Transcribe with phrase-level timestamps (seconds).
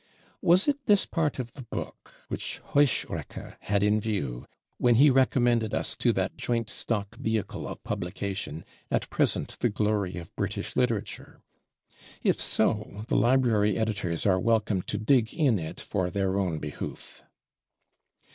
[0.41, 4.47] Was it this Part of the Book which Heuschrecke had in view,
[4.79, 10.17] when he recommended us to that joint stock vehicle of publication, "at present the glory
[10.17, 11.43] of British Literature"?
[12.23, 17.21] If so, the Library Editors are welcome to dig in it for their own behoof.